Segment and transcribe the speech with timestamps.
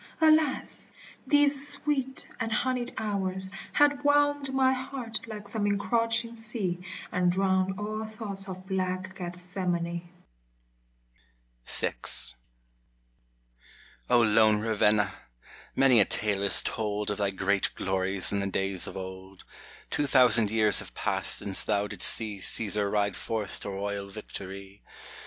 [0.19, 0.89] alas!
[1.27, 6.79] these sweet and honied hours Had 'whelmed my heart like some encroaching sea,
[7.11, 10.09] And drowned all thoughts of black Gethsemane.
[11.67, 11.93] VI
[14.09, 15.13] O lone Ravenna!
[15.75, 19.43] many a tale is told Of thy great glories in the days of old:
[19.91, 24.81] Two thousand years have passed since thou didst see Caesar ride forth to royal victory.